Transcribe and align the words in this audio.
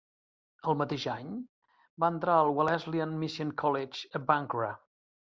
El 0.71 0.75
mateix 0.77 1.03
any 1.15 1.33
va 2.03 2.09
entrar 2.13 2.37
al 2.43 2.49
Welleslyan 2.59 3.13
Mission 3.25 3.51
College 3.65 4.09
a 4.21 4.23
Bankura. 4.31 4.71